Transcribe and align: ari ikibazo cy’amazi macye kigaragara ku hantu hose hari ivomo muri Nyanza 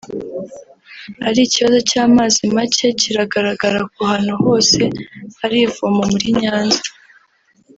ari 1.27 1.39
ikibazo 1.47 1.77
cy’amazi 1.89 2.41
macye 2.55 2.87
kigaragara 2.99 3.79
ku 3.93 3.99
hantu 4.11 4.33
hose 4.43 4.81
hari 5.39 5.57
ivomo 5.67 6.03
muri 6.11 6.27
Nyanza 6.41 6.87